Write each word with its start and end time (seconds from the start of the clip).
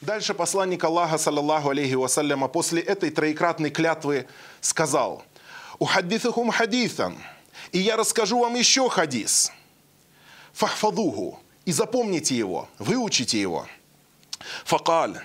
Дальше 0.00 0.34
посланник 0.34 0.84
Аллаха, 0.84 1.18
саллаллаху 1.18 1.70
алейхи 1.70 1.94
вассаляма, 1.94 2.48
после 2.48 2.80
этой 2.80 3.10
троекратной 3.10 3.70
клятвы 3.70 4.26
сказал, 4.60 5.24
«Ухаддифухум 5.78 6.50
хадитhan» 6.50 7.16
и 7.72 7.78
я 7.78 7.96
расскажу 7.96 8.40
вам 8.40 8.54
еще 8.54 8.88
хадис. 8.88 9.52
Фахфадуху. 10.52 11.40
И 11.64 11.72
запомните 11.72 12.34
его, 12.36 12.68
выучите 12.78 13.40
его. 13.40 13.66
Факаль. 14.64 15.20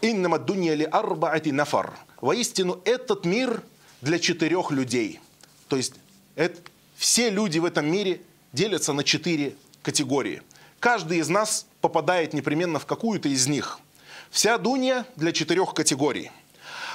Иннама 0.00 0.38
дунья 0.38 0.74
ли 0.74 0.84
арбаати 0.84 1.50
нафар. 1.50 1.98
Воистину, 2.20 2.80
этот 2.84 3.24
мир 3.24 3.62
для 4.00 4.18
четырех 4.18 4.70
людей. 4.70 5.20
То 5.68 5.76
есть 5.76 5.94
это, 6.36 6.60
все 6.96 7.30
люди 7.30 7.58
в 7.58 7.64
этом 7.64 7.90
мире 7.90 8.20
делятся 8.52 8.92
на 8.92 9.02
четыре 9.02 9.56
категории. 9.82 10.42
Каждый 10.78 11.18
из 11.18 11.28
нас 11.28 11.66
попадает 11.80 12.34
непременно 12.34 12.78
в 12.78 12.86
какую-то 12.86 13.28
из 13.28 13.48
них. 13.48 13.80
Вся 14.34 14.58
дунья 14.58 15.06
для 15.14 15.30
четырех 15.30 15.74
категорий. 15.74 16.32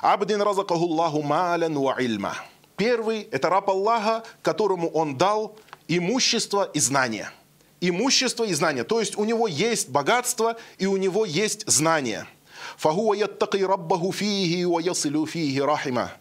Абдин 0.01 0.41
разакахуллаху 0.41 1.21
малян 1.21 1.73
ва 1.79 1.95
ильма. 1.97 2.35
Первый– 2.75 3.29
это 3.31 3.49
раб 3.49 3.69
Аллаха, 3.69 4.25
которому 4.41 4.89
он 4.89 5.17
дал 5.17 5.55
имущество 5.87 6.69
и 6.73 6.81
знания. 6.81 7.31
Имущество 7.79 8.43
и 8.43 8.53
знания. 8.53 8.83
То 8.83 8.99
есть 8.99 9.17
у 9.17 9.23
него 9.23 9.47
есть 9.47 9.87
богатство 9.87 10.57
и 10.79 10.85
у 10.85 10.97
него 10.97 11.23
есть 11.23 11.65
знания. 11.65 12.27
Фахуа 12.75 13.15
яттаки 13.15 13.63
раббаху 13.63 14.11
фиихи 14.11 14.65
ва 14.65 14.81
ясилю 14.81 15.25
фиихи 15.25 15.59
рахима. 15.59 16.11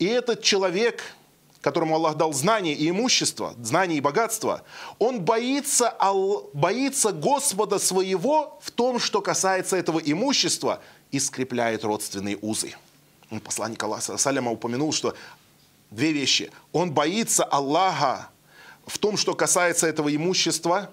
И 0.00 0.06
этот 0.06 0.42
человек– 0.42 1.04
которому 1.64 1.94
Аллах 1.94 2.16
дал 2.16 2.34
знания 2.34 2.74
и 2.74 2.90
имущество, 2.90 3.54
знания 3.58 3.96
и 3.96 4.00
богатство, 4.02 4.64
он 4.98 5.22
боится, 5.22 5.96
боится 6.52 7.10
Господа 7.10 7.78
своего 7.78 8.58
в 8.60 8.70
том, 8.70 8.98
что 8.98 9.22
касается 9.22 9.74
этого 9.78 9.98
имущества, 9.98 10.82
и 11.10 11.18
скрепляет 11.18 11.82
родственные 11.84 12.36
узы. 12.42 12.74
Посланник 13.42 13.82
Аллаха 13.82 14.18
Саляма 14.18 14.50
упомянул, 14.50 14.92
что 14.92 15.14
две 15.90 16.12
вещи. 16.12 16.50
Он 16.72 16.92
боится 16.92 17.44
Аллаха 17.44 18.28
в 18.86 18.98
том, 18.98 19.16
что 19.16 19.34
касается 19.34 19.86
этого 19.86 20.14
имущества, 20.14 20.90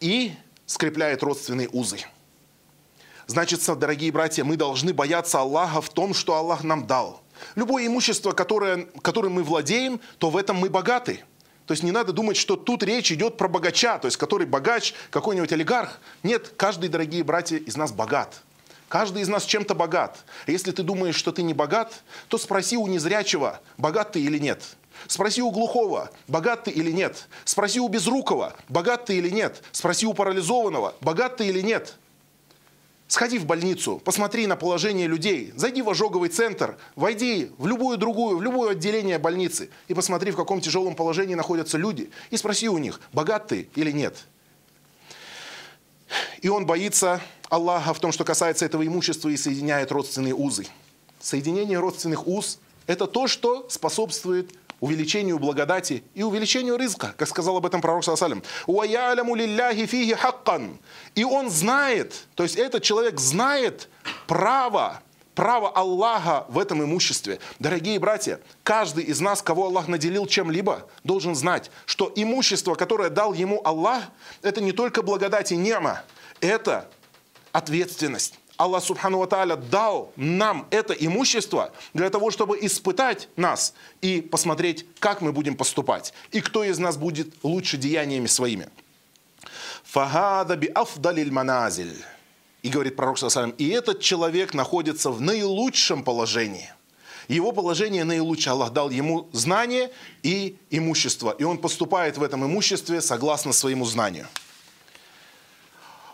и 0.00 0.34
скрепляет 0.66 1.22
родственные 1.22 1.70
узы. 1.72 2.00
Значит, 3.26 3.64
дорогие 3.78 4.12
братья, 4.12 4.44
мы 4.44 4.56
должны 4.56 4.92
бояться 4.92 5.40
Аллаха 5.40 5.80
в 5.80 5.88
том, 5.88 6.12
что 6.12 6.34
Аллах 6.34 6.62
нам 6.62 6.86
дал. 6.86 7.22
Любое 7.54 7.86
имущество, 7.86 8.32
которое, 8.32 8.86
которым 9.02 9.34
мы 9.34 9.42
владеем, 9.42 10.00
то 10.18 10.30
в 10.30 10.36
этом 10.36 10.56
мы 10.56 10.70
богаты. 10.70 11.24
То 11.66 11.72
есть 11.72 11.82
не 11.82 11.92
надо 11.92 12.12
думать, 12.12 12.38
что 12.38 12.56
тут 12.56 12.82
речь 12.82 13.12
идет 13.12 13.36
про 13.36 13.46
богача, 13.46 13.98
то 13.98 14.06
есть 14.06 14.16
который 14.16 14.46
богач, 14.46 14.94
какой-нибудь 15.10 15.52
олигарх. 15.52 16.00
Нет, 16.22 16.52
каждый, 16.56 16.88
дорогие 16.88 17.22
братья, 17.22 17.58
из 17.58 17.76
нас 17.76 17.92
богат. 17.92 18.42
Каждый 18.88 19.20
из 19.20 19.28
нас 19.28 19.44
чем-то 19.44 19.74
богат. 19.74 20.24
Если 20.46 20.72
ты 20.72 20.82
думаешь, 20.82 21.14
что 21.14 21.30
ты 21.30 21.42
не 21.42 21.52
богат, 21.52 22.02
то 22.28 22.38
спроси 22.38 22.78
у 22.78 22.86
незрячего, 22.86 23.60
богат 23.76 24.12
ты 24.12 24.20
или 24.22 24.38
нет. 24.38 24.62
Спроси 25.06 25.42
у 25.42 25.50
глухого, 25.50 26.10
богат 26.26 26.64
ты 26.64 26.70
или 26.70 26.90
нет. 26.90 27.28
Спроси 27.44 27.80
у 27.80 27.88
безрукого, 27.88 28.54
богат 28.68 29.04
ты 29.04 29.18
или 29.18 29.28
нет. 29.28 29.62
Спроси 29.72 30.06
у 30.06 30.14
парализованного, 30.14 30.94
богат 31.02 31.36
ты 31.36 31.46
или 31.46 31.60
нет. 31.60 31.96
Сходи 33.08 33.38
в 33.38 33.46
больницу, 33.46 34.02
посмотри 34.04 34.46
на 34.46 34.54
положение 34.54 35.06
людей, 35.06 35.54
зайди 35.56 35.80
в 35.80 35.88
ожоговый 35.88 36.28
центр, 36.28 36.76
войди 36.94 37.50
в 37.56 37.66
любую 37.66 37.96
другую, 37.96 38.36
в 38.36 38.42
любое 38.42 38.72
отделение 38.72 39.18
больницы 39.18 39.70
и 39.88 39.94
посмотри, 39.94 40.30
в 40.30 40.36
каком 40.36 40.60
тяжелом 40.60 40.94
положении 40.94 41.34
находятся 41.34 41.78
люди, 41.78 42.10
и 42.28 42.36
спроси 42.36 42.68
у 42.68 42.76
них, 42.76 43.00
богат 43.14 43.46
ты 43.46 43.70
или 43.76 43.90
нет. 43.92 44.14
И 46.42 46.50
он 46.50 46.66
боится 46.66 47.22
Аллаха 47.48 47.94
в 47.94 47.98
том, 47.98 48.12
что 48.12 48.24
касается 48.24 48.66
этого 48.66 48.86
имущества 48.86 49.30
и 49.30 49.38
соединяет 49.38 49.90
родственные 49.90 50.34
узы. 50.34 50.66
Соединение 51.18 51.78
родственных 51.78 52.26
уз– 52.26 52.58
это 52.86 53.06
то, 53.06 53.26
что 53.26 53.66
способствует 53.70 54.52
увеличению 54.80 55.38
благодати 55.38 56.04
и 56.14 56.22
увеличению 56.22 56.76
рызка, 56.76 57.14
как 57.16 57.28
сказал 57.28 57.56
об 57.56 57.66
этом 57.66 57.80
пророк 57.80 58.04
Саласалям. 58.04 58.42
И 61.14 61.24
он 61.24 61.50
знает, 61.50 62.26
то 62.34 62.42
есть 62.42 62.56
этот 62.56 62.82
человек 62.82 63.18
знает 63.18 63.88
право, 64.26 65.02
право 65.34 65.68
Аллаха 65.68 66.46
в 66.48 66.58
этом 66.58 66.82
имуществе. 66.82 67.38
Дорогие 67.58 67.98
братья, 67.98 68.40
каждый 68.62 69.04
из 69.04 69.20
нас, 69.20 69.42
кого 69.42 69.66
Аллах 69.66 69.88
наделил 69.88 70.26
чем-либо, 70.26 70.88
должен 71.04 71.34
знать, 71.34 71.70
что 71.86 72.12
имущество, 72.14 72.74
которое 72.74 73.10
дал 73.10 73.32
ему 73.34 73.60
Аллах, 73.64 74.04
это 74.42 74.60
не 74.60 74.72
только 74.72 75.02
благодать 75.02 75.52
и 75.52 75.56
нема, 75.56 76.02
это 76.40 76.88
ответственность. 77.52 78.34
Аллах 78.58 78.82
Субхану 78.82 79.24
Тааля 79.26 79.54
дал 79.56 80.12
нам 80.16 80.66
это 80.70 80.92
имущество 80.92 81.72
для 81.94 82.10
того, 82.10 82.32
чтобы 82.32 82.58
испытать 82.60 83.28
нас 83.36 83.72
и 84.02 84.20
посмотреть, 84.20 84.84
как 84.98 85.20
мы 85.20 85.32
будем 85.32 85.56
поступать, 85.56 86.12
и 86.32 86.40
кто 86.40 86.64
из 86.64 86.78
нас 86.78 86.96
будет 86.96 87.32
лучше 87.44 87.76
деяниями 87.76 88.26
своими. 88.26 88.68
Фагада 89.84 90.56
би 90.56 90.66
афдалиль 90.66 91.30
маназиль. 91.30 92.04
И 92.62 92.68
говорит 92.68 92.96
пророк 92.96 93.16
и 93.58 93.68
этот 93.68 94.00
человек 94.00 94.52
находится 94.52 95.10
в 95.10 95.20
наилучшем 95.20 96.02
положении. 96.02 96.68
Его 97.28 97.52
положение 97.52 98.02
наилучшее. 98.02 98.52
Аллах 98.52 98.72
дал 98.72 98.90
ему 98.90 99.28
знание 99.32 99.92
и 100.24 100.56
имущество. 100.70 101.36
И 101.38 101.44
он 101.44 101.58
поступает 101.58 102.18
в 102.18 102.22
этом 102.24 102.44
имуществе 102.44 103.00
согласно 103.00 103.52
своему 103.52 103.84
знанию. 103.84 104.26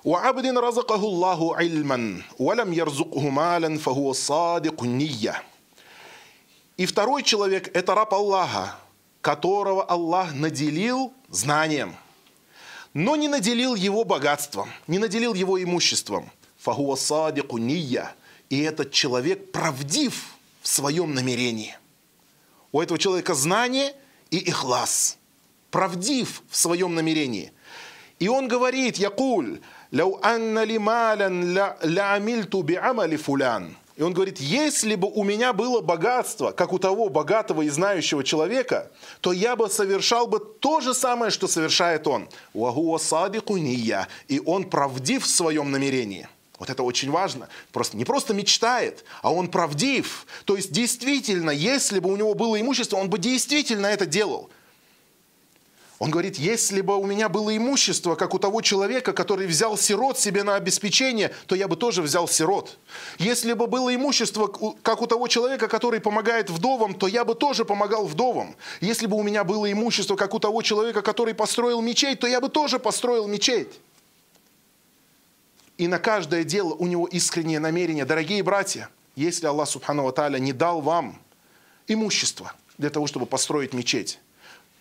وعبد 0.05 0.57
رزقه 0.57 0.95
الله 0.95 1.55
علما 1.55 2.21
ولم 2.39 2.73
يرزقه 2.73 3.29
مالا 3.29 3.77
فهو 3.77 4.13
صادق 4.13 4.83
النية. 4.83 5.43
И 6.77 6.85
второй 6.85 7.23
человек – 7.23 7.73
это 7.73 7.93
раб 7.93 8.13
Аллаха, 8.13 8.77
которого 9.21 9.83
Аллах 9.83 10.33
наделил 10.33 11.11
знанием, 11.29 11.95
но 12.93 13.15
не 13.15 13.27
наделил 13.27 13.75
его 13.75 14.05
богатством, 14.05 14.69
не 14.87 14.97
наделил 14.97 15.33
его 15.33 15.61
имуществом. 15.61 16.31
Фахуа 16.57 16.95
садику 16.95 17.57
ния. 17.57 18.15
И 18.49 18.61
этот 18.61 18.91
человек 18.91 19.51
правдив 19.51 20.33
в 20.61 20.67
своем 20.67 21.13
намерении. 21.13 21.77
У 22.71 22.81
этого 22.81 22.99
человека 22.99 23.33
знание 23.33 23.93
и 24.31 24.37
ихлас. 24.37 25.17
Правдив 25.71 26.41
в 26.49 26.57
своем 26.57 26.95
намерении. 26.95 27.51
И 28.19 28.27
он 28.27 28.47
говорит, 28.47 28.97
Якуль, 28.97 29.61
«Ляу 29.94 30.18
анна 30.22 30.64
ли 30.64 30.76
малян 30.76 31.54
ля 31.54 32.14
амильту 32.14 32.66
фулян». 33.16 33.76
И 33.96 34.02
он 34.02 34.12
говорит, 34.12 34.40
если 34.40 34.96
бы 34.96 35.08
у 35.08 35.22
меня 35.22 35.52
было 35.52 35.80
богатство, 35.80 36.50
как 36.50 36.72
у 36.72 36.80
того 36.80 37.08
богатого 37.10 37.62
и 37.62 37.68
знающего 37.68 38.24
человека, 38.24 38.90
то 39.20 39.32
я 39.32 39.54
бы 39.54 39.70
совершал 39.70 40.26
бы 40.26 40.40
то 40.40 40.80
же 40.80 40.94
самое, 40.94 41.30
что 41.30 41.46
совершает 41.46 42.08
он. 42.08 42.28
И 44.28 44.42
он 44.44 44.64
правдив 44.64 45.22
в 45.22 45.28
своем 45.28 45.70
намерении. 45.70 46.28
Вот 46.58 46.70
это 46.70 46.82
очень 46.82 47.12
важно. 47.12 47.48
Просто 47.70 47.96
не 47.96 48.04
просто 48.04 48.34
мечтает, 48.34 49.04
а 49.22 49.32
он 49.32 49.46
правдив. 49.46 50.26
То 50.44 50.56
есть 50.56 50.72
действительно, 50.72 51.50
если 51.50 52.00
бы 52.00 52.12
у 52.12 52.16
него 52.16 52.34
было 52.34 52.60
имущество, 52.60 52.96
он 52.96 53.08
бы 53.08 53.18
действительно 53.18 53.86
это 53.86 54.06
делал. 54.06 54.50
Он 56.04 56.10
говорит, 56.10 56.36
если 56.36 56.82
бы 56.82 56.98
у 56.98 57.06
меня 57.06 57.30
было 57.30 57.56
имущество, 57.56 58.14
как 58.14 58.34
у 58.34 58.38
того 58.38 58.60
человека, 58.60 59.14
который 59.14 59.46
взял 59.46 59.78
сирот 59.78 60.18
себе 60.18 60.42
на 60.42 60.54
обеспечение, 60.56 61.30
то 61.46 61.54
я 61.54 61.66
бы 61.66 61.76
тоже 61.76 62.02
взял 62.02 62.28
сирот. 62.28 62.76
Если 63.16 63.54
бы 63.54 63.66
было 63.66 63.94
имущество, 63.94 64.48
как 64.82 65.00
у 65.00 65.06
того 65.06 65.28
человека, 65.28 65.66
который 65.66 66.00
помогает 66.00 66.50
вдовам, 66.50 66.92
то 66.92 67.06
я 67.06 67.24
бы 67.24 67.34
тоже 67.34 67.64
помогал 67.64 68.04
вдовам. 68.06 68.54
Если 68.82 69.06
бы 69.06 69.16
у 69.16 69.22
меня 69.22 69.44
было 69.44 69.72
имущество, 69.72 70.14
как 70.14 70.34
у 70.34 70.38
того 70.38 70.60
человека, 70.60 71.00
который 71.00 71.32
построил 71.32 71.80
мечеть, 71.80 72.20
то 72.20 72.26
я 72.26 72.42
бы 72.42 72.50
тоже 72.50 72.78
построил 72.78 73.26
мечеть. 73.26 73.80
И 75.78 75.88
на 75.88 75.98
каждое 75.98 76.44
дело 76.44 76.74
у 76.74 76.86
него 76.86 77.06
искреннее 77.06 77.60
намерение. 77.60 78.04
Дорогие 78.04 78.42
братья, 78.42 78.90
если 79.16 79.46
Аллах 79.46 79.70
Субхану 79.70 80.12
Тааля 80.12 80.36
не 80.36 80.52
дал 80.52 80.82
вам 80.82 81.18
имущество 81.88 82.52
для 82.76 82.90
того, 82.90 83.06
чтобы 83.06 83.24
построить 83.24 83.72
мечеть, 83.72 84.18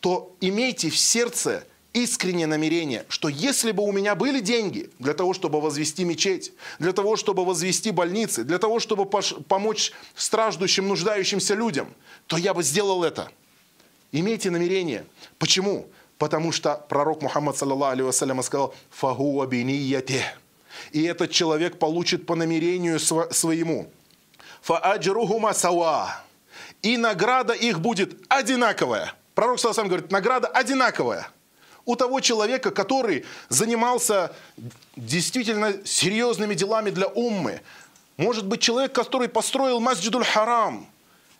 то 0.04 0.36
имейте 0.42 0.90
в 0.90 0.98
сердце 0.98 1.64
искреннее 1.94 2.46
намерение, 2.46 3.06
что 3.08 3.30
если 3.30 3.72
бы 3.72 3.84
у 3.84 3.94
меня 3.94 4.16
были 4.16 4.42
деньги 4.42 4.90
для 5.00 5.14
того, 5.14 5.34
чтобы 5.34 5.62
возвести 5.62 6.04
мечеть, 6.04 6.52
для 6.78 6.92
того, 6.92 7.16
чтобы 7.16 7.46
возвести 7.46 7.90
больницы, 7.92 8.44
для 8.44 8.58
того, 8.58 8.82
чтобы 8.82 9.06
помочь 9.06 9.94
страждущим, 10.14 10.90
нуждающимся 10.90 11.54
людям, 11.54 11.88
то 12.28 12.36
я 12.36 12.54
бы 12.54 12.64
сделал 12.64 13.06
это. 13.06 13.32
Имейте 14.12 14.50
намерение. 14.50 15.06
Почему? 15.40 15.88
Потому 16.18 16.52
что 16.52 16.86
пророк 16.90 17.22
Мухаммад, 17.22 17.56
саллаллаху 17.56 17.94
алейhi 17.94 18.44
сказал, 18.44 18.76
«Фагуа 18.90 19.46
бинияте». 19.46 20.26
И 20.92 21.04
этот 21.04 21.32
человек 21.32 21.80
получит 21.80 22.26
по 22.26 22.36
намерению 22.36 23.00
своему. 23.00 23.90
«Фааджрухума 24.64 25.54
сава». 25.54 26.22
И 26.82 26.98
награда 26.98 27.54
их 27.54 27.80
будет 27.80 28.18
одинаковая– 28.28 29.14
Пророк 29.36 29.60
сам 29.60 29.88
говорит, 29.88 30.12
награда 30.12 30.48
одинаковая. 30.48 31.28
у 31.86 31.96
того 31.96 32.20
человека, 32.22 32.72
который 32.72 33.26
занимался 33.50 34.34
действительно 34.96 35.86
серьезными 35.86 36.54
делами 36.54 36.90
для 36.90 37.08
уммы. 37.08 37.62
Может 38.18 38.46
быть, 38.48 38.62
человек, 38.62 38.94
который 38.94 39.28
построил 39.28 39.80
Масджидуль 39.80 40.24
Харам, 40.24 40.88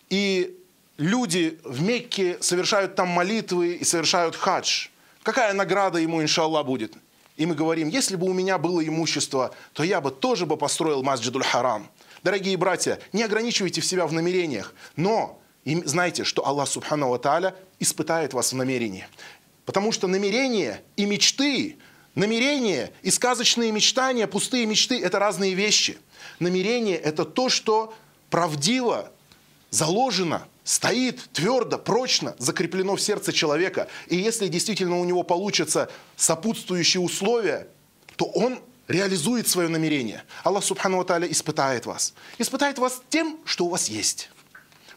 и 0.10 0.60
люди 0.98 1.60
в 1.64 1.82
Мекке 1.82 2.38
совершают 2.42 2.96
там 2.96 3.08
молитвы 3.08 3.76
и 3.76 3.84
совершают 3.84 4.36
хадж. 4.36 4.88
Какая 5.24 5.54
награда 5.54 6.00
ему, 6.00 6.22
иншаллах, 6.22 6.66
будет? 6.66 6.94
И 7.38 7.46
мы 7.46 7.56
говорим, 7.56 7.88
если 7.88 8.16
бы 8.16 8.28
у 8.28 8.34
меня 8.34 8.58
было 8.58 8.86
имущество, 8.86 9.56
то 9.74 9.84
я 9.84 10.02
бы 10.02 10.12
тоже 10.12 10.46
бы 10.46 10.58
построил 10.58 11.02
Масджидуль 11.04 11.44
Харам. 11.44 11.90
Дорогие 12.22 12.58
братья, 12.58 13.00
не 13.12 13.24
ограничивайте 13.24 13.82
себя 13.82 14.06
в 14.06 14.14
намерениях, 14.14 14.74
но 14.96 15.40
знайте, 15.66 16.26
что 16.26 16.46
Аллах 16.46 16.68
Субхану 16.68 17.10
Ва 17.10 17.20
Тааля 17.20 17.56
испытает 17.84 18.34
вас 18.34 18.52
в 18.52 18.56
намерении. 18.56 19.08
Потому 19.66 19.92
что 19.92 20.08
намерения 20.08 20.82
и 20.98 21.06
мечты, 21.06 21.78
намерения 22.16 22.92
и 23.02 23.12
сказочные 23.12 23.72
мечтания, 23.72 24.28
пустые 24.28 24.66
мечты– 24.66 25.00
это 25.04 25.20
разные 25.20 25.54
вещи. 25.54 25.98
Намерение– 26.40 26.98
это 26.98 27.26
то, 27.26 27.50
что 27.50 27.94
правдиво 28.30 29.12
заложено, 29.70 30.48
стоит 30.64 31.30
твердо, 31.34 31.78
прочно, 31.78 32.36
закреплено 32.40 32.96
в 32.96 33.02
сердце 33.02 33.32
человека. 33.32 33.88
И 34.08 34.16
если 34.16 34.48
действительно 34.48 35.00
у 35.00 35.06
него 35.06 35.24
получатся 35.24 35.90
сопутствующие 36.16 37.02
условия, 37.02 37.68
то 38.16 38.26
он 38.26 38.60
реализует 38.88 39.48
свое 39.48 39.70
намерение. 39.70 40.24
Аллах 40.44 40.64
Субхану 40.64 41.04
Ва 41.04 41.20
испытает 41.28 41.86
вас. 41.86 42.14
Испытает 42.38 42.78
вас 42.78 43.02
тем, 43.10 43.40
что 43.46 43.66
у 43.66 43.70
вас 43.70 43.90
есть. 43.90 44.30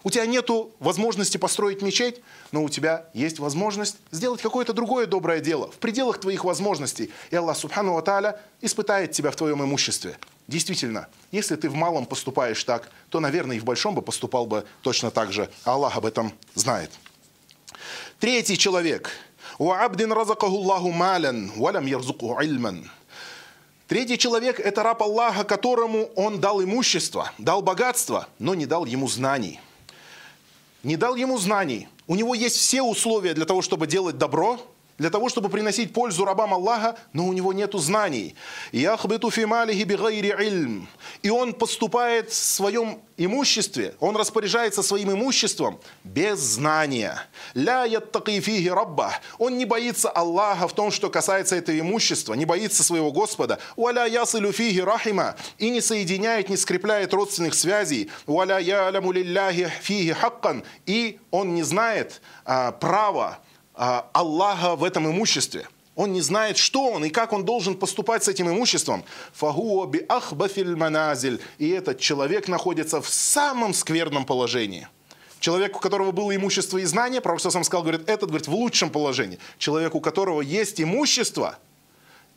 У 0.06 0.10
тебя 0.10 0.24
нет 0.24 0.48
возможности 0.78 1.36
построить 1.36 1.82
мечеть, 1.82 2.22
но 2.52 2.62
у 2.62 2.68
тебя 2.68 3.06
есть 3.12 3.40
возможность 3.40 3.96
сделать 4.12 4.40
какое-то 4.40 4.72
другое 4.72 5.06
доброе 5.06 5.40
дело 5.40 5.68
в 5.72 5.78
пределах 5.78 6.20
твоих 6.20 6.44
возможностей. 6.44 7.10
И 7.32 7.34
Аллах 7.34 7.56
Субхану 7.56 7.92
Ва 7.92 8.40
испытает 8.60 9.10
тебя 9.10 9.32
в 9.32 9.36
твоем 9.36 9.64
имуществе. 9.64 10.16
Действительно, 10.46 11.08
если 11.32 11.56
ты 11.56 11.68
в 11.68 11.74
малом 11.74 12.06
поступаешь 12.06 12.62
так, 12.62 12.88
то, 13.10 13.18
наверное, 13.18 13.56
и 13.56 13.58
в 13.58 13.64
большом 13.64 13.96
бы 13.96 14.00
поступал 14.00 14.46
бы 14.46 14.64
точно 14.82 15.10
так 15.10 15.32
же. 15.32 15.50
А 15.64 15.72
Аллах 15.72 15.96
об 15.96 16.06
этом 16.06 16.32
знает. 16.54 16.92
Третий 18.20 18.56
человек. 18.56 19.10
Третий 23.88 24.18
человек– 24.18 24.60
это 24.64 24.82
раб 24.84 25.02
Аллаха, 25.02 25.42
которому 25.42 26.04
он 26.14 26.38
дал 26.38 26.62
имущество, 26.62 27.32
дал 27.38 27.60
богатство, 27.60 28.28
но 28.38 28.54
не 28.54 28.66
дал 28.66 28.84
ему 28.84 29.08
знаний 29.08 29.58
не 30.82 30.96
дал 30.96 31.16
ему 31.16 31.38
знаний. 31.38 31.88
У 32.06 32.14
него 32.14 32.34
есть 32.34 32.56
все 32.56 32.82
условия 32.82 33.34
для 33.34 33.44
того, 33.44 33.62
чтобы 33.62 33.86
делать 33.86 34.18
добро, 34.18 34.60
для 34.98 35.10
того, 35.10 35.28
чтобы 35.28 35.48
приносить 35.48 35.92
пользу 35.92 36.24
рабам 36.24 36.54
Аллаха, 36.54 36.96
но 37.12 37.26
у 37.26 37.32
него 37.32 37.52
нет 37.52 37.74
знаний. 37.74 38.34
И 38.72 38.86
он 41.30 41.52
поступает 41.52 42.30
в 42.30 42.34
своем 42.34 43.00
имуществе, 43.16 43.94
он 44.00 44.16
распоряжается 44.16 44.82
своим 44.82 45.12
имуществом 45.12 45.78
без 46.04 46.38
знания. 46.38 47.18
Он 49.38 49.58
не 49.58 49.64
боится 49.64 50.10
Аллаха 50.10 50.68
в 50.68 50.74
том, 50.74 50.90
что 50.90 51.10
касается 51.10 51.56
этого 51.56 51.78
имущества, 51.78 52.34
не 52.34 52.44
боится 52.44 52.82
своего 52.82 53.12
Господа. 53.12 53.58
И 55.58 55.70
не 55.70 55.80
соединяет, 55.80 56.48
не 56.48 56.56
скрепляет 56.56 57.14
родственных 57.14 57.54
связей. 57.54 58.10
И 60.86 61.18
он 61.30 61.54
не 61.54 61.62
знает 61.62 62.20
а, 62.44 62.72
права 62.72 63.38
Аллаха 63.76 64.74
в 64.74 64.84
этом 64.84 65.08
имуществе. 65.10 65.68
Он 65.94 66.12
не 66.12 66.20
знает, 66.20 66.58
что 66.58 66.90
он 66.90 67.04
и 67.04 67.10
как 67.10 67.32
он 67.32 67.44
должен 67.44 67.74
поступать 67.74 68.24
с 68.24 68.28
этим 68.28 68.48
имуществом. 68.50 69.04
Фагуа 69.32 69.86
би 69.86 70.04
ахбафиль 70.08 70.76
маназиль. 70.76 71.40
И 71.58 71.68
этот 71.68 71.98
человек 71.98 72.48
находится 72.48 73.00
в 73.00 73.08
самом 73.08 73.72
скверном 73.72 74.26
положении. 74.26 74.88
Человек, 75.40 75.76
у 75.76 75.80
которого 75.80 76.12
было 76.12 76.34
имущество 76.34 76.78
и 76.78 76.84
знание, 76.84 77.20
пророк 77.20 77.40
сам 77.40 77.64
сказал, 77.64 77.82
говорит, 77.82 78.08
этот, 78.08 78.30
говорит, 78.30 78.48
в 78.48 78.54
лучшем 78.54 78.90
положении. 78.90 79.38
Человек, 79.58 79.94
у 79.94 80.00
которого 80.00 80.40
есть 80.40 80.80
имущество 80.80 81.58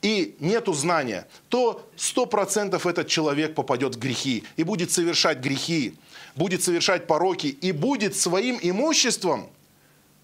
и 0.02 0.36
нету 0.40 0.74
знания, 0.74 1.28
то 1.50 1.86
сто 1.96 2.26
процентов 2.26 2.86
этот 2.86 3.08
человек 3.08 3.56
попадет 3.56 3.96
в 3.96 4.00
грехи 4.00 4.44
и 4.56 4.64
будет 4.64 4.92
совершать 4.92 5.40
грехи, 5.40 5.96
будет 6.36 6.64
совершать 6.64 7.08
пороки 7.08 7.48
и 7.48 7.72
будет 7.72 8.16
своим 8.16 8.58
имуществом 8.62 9.50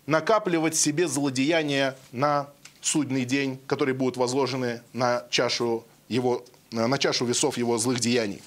накапливать 0.05 0.75
себе 0.75 1.07
злодеяния 1.07 1.97
на 2.11 2.47
судный 2.81 3.25
день, 3.25 3.59
которые 3.67 3.95
будут 3.95 4.17
возложены 4.17 4.81
на 4.93 5.25
чашу, 5.29 5.85
его, 6.07 6.45
на 6.71 6.97
чашу 6.97 7.25
весов 7.25 7.57
его 7.57 7.77
злых 7.77 7.99
деяний. 7.99 8.41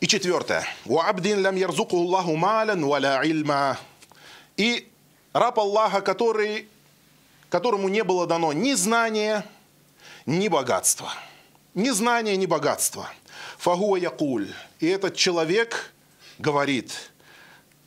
И 0.00 0.06
четвертое. 0.06 0.66
И 4.56 4.88
раб 5.32 5.58
Аллаха, 5.58 6.00
который, 6.02 6.68
которому 7.48 7.88
не 7.88 8.04
было 8.04 8.26
дано 8.26 8.52
ни 8.52 8.74
знания, 8.74 9.46
ни 10.26 10.48
богатства. 10.48 11.14
Ни 11.74 11.90
знания, 11.90 12.36
ни 12.36 12.46
богатства. 12.46 13.10
Фагуа 13.58 13.96
якуль. 13.96 14.52
И 14.80 14.86
этот 14.86 15.16
человек 15.16 15.94
говорит, 16.38 16.92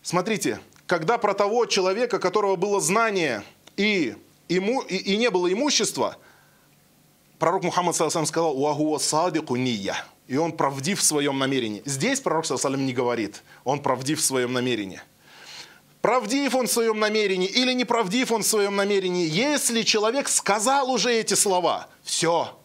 смотрите, 0.02 0.60
когда 0.90 1.20
про 1.20 1.36
того 1.36 1.68
человека, 1.68 2.18
которого 2.18 2.56
было 2.56 2.82
знание 2.82 3.44
и, 3.78 4.16
ему, 4.50 4.82
и, 4.82 4.96
и 4.96 5.18
не 5.18 5.30
было 5.30 5.54
имущества, 5.54 6.18
пророк 7.38 7.64
Мухаммад 7.64 7.96
сам 7.96 8.26
сказал 8.26 8.60
«Уахуа 8.60 8.98
садику 8.98 9.56
ния». 9.56 9.96
И 10.28 10.36
он 10.36 10.52
правдив 10.52 11.00
в 11.00 11.04
своем 11.04 11.38
намерении. 11.38 11.84
Здесь 11.86 12.20
пророк 12.20 12.48
саллам 12.48 12.88
не 12.88 12.94
говорит, 12.94 13.44
он 13.64 13.84
правдив 13.84 14.20
в 14.20 14.24
своем 14.24 14.52
намерении. 14.52 15.00
Правдив 16.02 16.56
он 16.56 16.66
в 16.66 16.72
своем 16.72 17.00
намерении 17.00 17.48
или 17.48 17.74
неправдив 17.74 18.32
он 18.32 18.42
в 18.42 18.48
своем 18.48 18.76
намерении, 18.76 19.30
если 19.30 19.84
человек 19.84 20.28
сказал 20.28 20.90
уже 20.90 21.14
эти 21.14 21.36
слова, 21.36 21.88
все, 22.02 22.59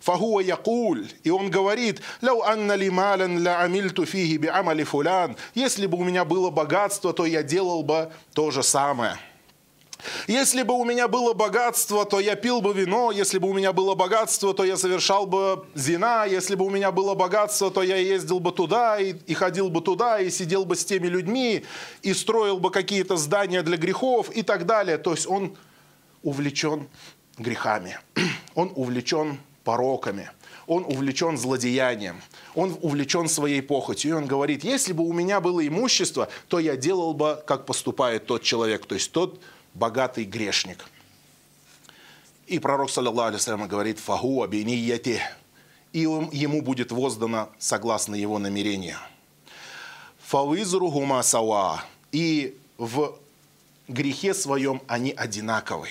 Фагуа 0.00 0.40
якуль. 0.42 1.08
И 1.24 1.30
он 1.30 1.50
говорит, 1.50 2.00
«Ляу 2.20 2.42
анна 2.42 2.74
ли 2.74 2.90
мален 2.90 3.38
ля 3.38 3.60
амильту 3.62 4.06
фиги 4.06 4.36
би 4.36 4.48
амали 4.48 4.84
фулян». 4.84 5.36
Если 5.54 5.86
бы 5.86 5.98
у 5.98 6.04
меня 6.04 6.24
было 6.24 6.50
богатство, 6.50 7.12
то 7.12 7.26
я 7.26 7.42
делал 7.42 7.82
бы 7.82 8.10
то 8.34 8.50
же 8.50 8.62
самое. 8.62 9.18
Если 10.26 10.62
бы 10.62 10.74
у 10.74 10.84
меня 10.84 11.08
было 11.08 11.32
богатство, 11.32 12.04
то 12.04 12.20
я 12.20 12.36
пил 12.36 12.60
бы 12.60 12.72
вино. 12.72 13.10
Если 13.10 13.38
бы 13.38 13.48
у 13.48 13.54
меня 13.54 13.72
было 13.72 13.94
богатство, 13.94 14.54
то 14.54 14.64
я 14.64 14.76
совершал 14.76 15.26
бы 15.26 15.66
зина. 15.74 16.24
Если 16.24 16.54
бы 16.54 16.64
у 16.64 16.70
меня 16.70 16.92
было 16.92 17.14
богатство, 17.14 17.70
то 17.70 17.82
я 17.82 17.96
ездил 17.96 18.38
бы 18.38 18.52
туда 18.52 19.00
и, 19.00 19.14
и 19.26 19.34
ходил 19.34 19.70
бы 19.70 19.80
туда, 19.80 20.20
и 20.20 20.30
сидел 20.30 20.64
бы 20.64 20.76
с 20.76 20.84
теми 20.84 21.08
людьми, 21.08 21.64
и 22.02 22.14
строил 22.14 22.58
бы 22.58 22.70
какие-то 22.70 23.16
здания 23.16 23.62
для 23.62 23.76
грехов 23.76 24.30
и 24.30 24.42
так 24.42 24.66
далее. 24.66 24.98
То 24.98 25.12
есть 25.12 25.26
он 25.26 25.56
увлечен 26.22 26.88
грехами. 27.36 27.98
Он 28.54 28.72
увлечен 28.74 29.38
пороками, 29.68 30.30
он 30.66 30.82
увлечен 30.84 31.36
злодеянием, 31.36 32.22
он 32.54 32.78
увлечен 32.80 33.28
своей 33.28 33.60
похотью. 33.60 34.12
И 34.12 34.14
он 34.14 34.24
говорит, 34.24 34.64
если 34.64 34.94
бы 34.94 35.04
у 35.04 35.12
меня 35.12 35.42
было 35.42 35.60
имущество, 35.66 36.30
то 36.48 36.58
я 36.58 36.74
делал 36.74 37.12
бы, 37.12 37.42
как 37.46 37.66
поступает 37.66 38.24
тот 38.24 38.42
человек, 38.42 38.86
то 38.86 38.94
есть 38.94 39.12
тот 39.12 39.38
богатый 39.74 40.24
грешник. 40.24 40.86
И 42.46 42.58
пророк, 42.58 42.88
саллиллаху 42.88 43.36
алейhi 43.36 43.68
говорит, 43.68 43.98
фагу 43.98 44.42
абинияти, 44.42 45.20
и 45.92 46.00
ему 46.00 46.62
будет 46.62 46.90
воздано 46.90 47.50
согласно 47.58 48.14
его 48.14 48.38
намерению. 48.38 48.96
Фавизру 50.24 50.90
гума 50.90 51.22
сава, 51.22 51.84
и 52.10 52.56
в 52.78 53.18
грехе 53.86 54.32
своем 54.32 54.80
они 54.86 55.10
одинаковы. 55.10 55.88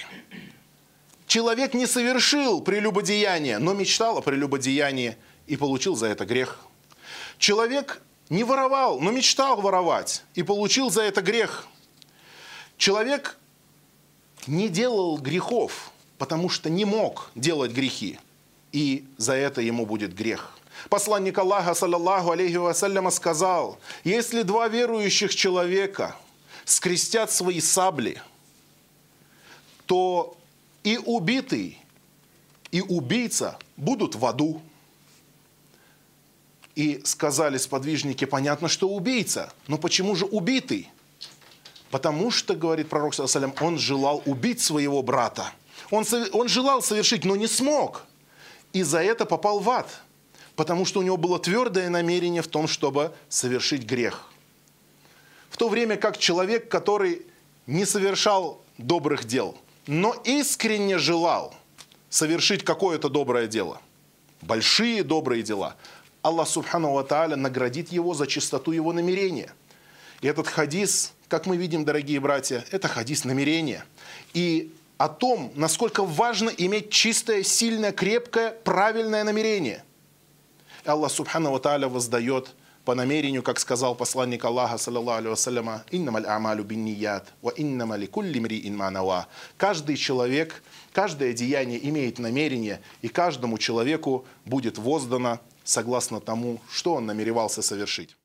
Человек 1.28 1.74
не 1.74 1.86
совершил 1.86 2.62
прелюбодеяние, 2.62 3.60
но 3.60 3.74
мечтал 3.74 4.18
о 4.18 4.22
прелюбодеянии 4.22 5.18
и 5.46 5.58
получил 5.58 5.98
за 5.98 6.08
это 6.08 6.26
грех. 6.26 6.60
Человек 7.38 8.02
не 8.30 8.46
воровал, 8.46 9.02
но 9.02 9.12
мечтал 9.12 9.60
воровать 9.60 10.24
и 10.36 10.44
получил 10.44 10.90
за 10.90 11.02
это 11.02 11.22
грех. 11.22 11.68
Человек 12.78 13.38
не 14.48 14.70
делал 14.70 15.18
грехов, 15.18 15.92
потому 16.18 16.48
что 16.48 16.70
не 16.70 16.86
мог 16.86 17.30
делать 17.36 17.72
грехи, 17.72 18.20
и 18.72 19.06
за 19.18 19.34
это 19.34 19.60
ему 19.60 19.86
будет 19.86 20.16
грех. 20.16 20.58
Посланник 20.90 21.38
Аллаха, 21.38 21.74
саллаллаху 21.74 22.32
алейхи 22.32 22.56
вассаляма, 22.56 23.12
сказал, 23.12 23.80
если 24.06 24.44
два 24.44 24.70
верующих 24.70 25.36
человека 25.36 26.16
скрестят 26.64 27.32
свои 27.32 27.60
сабли, 27.60 28.22
то 29.86 30.37
и 30.88 30.98
убитый, 30.98 31.78
и 32.72 32.80
убийца 32.80 33.60
будут 33.76 34.16
в 34.16 34.26
аду. 34.26 34.62
И 36.76 37.02
сказали 37.04 37.58
сподвижники, 37.58 38.24
понятно, 38.24 38.70
что 38.70 38.88
убийца, 38.88 39.52
но 39.68 39.78
почему 39.78 40.16
же 40.16 40.24
убитый? 40.24 40.90
Потому 41.92 42.32
что, 42.32 42.56
говорит 42.56 42.88
пророк, 42.88 43.14
он 43.60 43.78
желал 43.78 44.24
убить 44.26 44.62
своего 44.62 45.04
брата. 45.04 45.52
Он, 45.92 46.06
он 46.32 46.48
желал 46.48 46.82
совершить, 46.82 47.26
но 47.26 47.36
не 47.36 47.48
смог. 47.48 48.06
И 48.72 48.82
за 48.82 49.04
это 49.04 49.26
попал 49.26 49.60
в 49.60 49.70
ад. 49.70 49.90
Потому 50.56 50.86
что 50.86 51.02
у 51.02 51.04
него 51.04 51.18
было 51.18 51.38
твердое 51.38 51.90
намерение 51.90 52.42
в 52.42 52.48
том, 52.48 52.66
чтобы 52.70 53.14
совершить 53.28 53.84
грех. 53.84 54.32
В 55.50 55.58
то 55.58 55.68
время 55.68 55.98
как 55.98 56.18
человек, 56.18 56.70
который 56.70 57.26
не 57.66 57.84
совершал 57.86 58.62
добрых 58.78 59.26
дел, 59.26 59.58
но 59.88 60.14
искренне 60.26 60.98
желал 60.98 61.56
совершить 62.10 62.64
какое-то 62.64 63.10
доброе 63.10 63.48
дело, 63.48 63.82
большие 64.42 65.04
добрые 65.04 65.44
дела, 65.44 65.76
Аллах 66.22 66.48
Субхану 66.48 66.92
Ва 66.94 67.04
Тааля 67.04 67.36
наградит 67.36 67.92
его 67.92 68.14
за 68.14 68.28
чистоту 68.28 68.72
его 68.72 68.92
намерения. 68.92 69.52
И 70.22 70.28
этот 70.28 70.48
хадис, 70.48 71.14
как 71.30 71.46
мы 71.46 71.58
видим, 71.58 71.86
дорогие 71.86 72.20
братья, 72.20 72.66
это 72.72 72.88
хадис 72.88 73.24
намерения. 73.24 73.86
И 74.34 74.74
о 74.98 75.08
том, 75.08 75.52
насколько 75.56 76.04
важно 76.04 76.50
иметь 76.50 76.90
чистое, 76.90 77.44
сильное, 77.44 77.92
крепкое, 77.92 78.52
правильное 78.52 79.24
намерение. 79.24 79.84
И 80.84 80.90
Аллах 80.90 81.12
Субхану 81.12 81.52
Ва 81.52 81.60
Тааля 81.60 81.88
воздает 81.88 82.56
по 82.88 82.96
намерению, 82.96 83.44
как 83.44 83.60
сказал 83.60 83.96
посланник 83.96 84.46
Аллаха, 84.46 84.78
саллаллаху 84.78 85.20
алейhi 85.20 85.30
вассаляма, 85.32 85.84
«Иннамаль 85.92 86.26
амалю 86.26 86.64
бинният, 86.64 87.34
ва 87.42 87.52
иннама 87.58 87.98
ликулли 87.98 88.40
мриин 88.40 88.78
манава». 88.78 89.28
Каждый 89.58 89.98
человек, 89.98 90.64
каждое 90.94 91.34
деяние 91.34 91.86
имеет 91.90 92.18
намерение, 92.18 92.80
и 93.02 93.10
каждому 93.10 93.58
человеку 93.58 94.26
будет 94.46 94.78
воздано 94.78 95.42
согласно 95.66 96.22
тому, 96.22 96.62
что 96.72 96.94
он 96.94 97.06
намеревался 97.08 97.62
совершить. 97.62 98.18